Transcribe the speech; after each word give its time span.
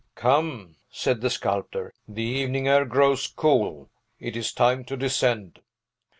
"Come," 0.15 0.77
said 0.89 1.21
the 1.21 1.29
sculptor, 1.29 1.93
"the 2.07 2.23
evening 2.23 2.67
air 2.67 2.85
grows 2.85 3.27
cool. 3.27 3.91
It 4.19 4.35
is 4.35 4.51
time 4.51 4.83
to 4.85 4.97
descend." 4.97 5.59